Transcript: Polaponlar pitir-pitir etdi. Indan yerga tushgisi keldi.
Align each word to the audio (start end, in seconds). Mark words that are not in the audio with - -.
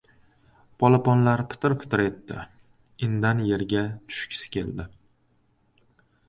Polaponlar 0.83 1.43
pitir-pitir 1.51 2.03
etdi. 2.05 2.39
Indan 3.09 3.45
yerga 3.51 3.85
tushgisi 4.07 4.51
keldi. 4.57 4.89